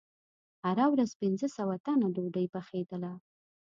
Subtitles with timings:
[0.65, 3.13] هره ورځ پنځه سوه تنه ډوډۍ پخېدله.